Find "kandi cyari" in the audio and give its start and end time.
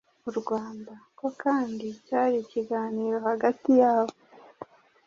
1.41-2.35